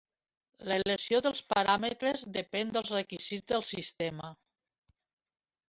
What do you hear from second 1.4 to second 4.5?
paràmetres depèn dels requisits del sistema.